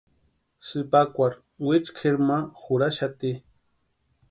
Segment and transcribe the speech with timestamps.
[0.67, 3.31] Sïpakwarhi wichu kʼeri ma jurhaxati.